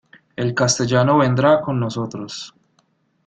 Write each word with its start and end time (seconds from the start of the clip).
El 0.35 0.55
castellano 0.55 1.19
vendrá 1.19 1.61
con 1.61 1.79
nosotros. 1.79 2.55